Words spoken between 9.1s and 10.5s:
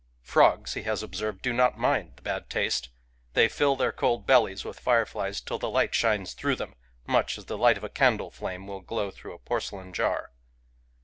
through a porcelain jar.)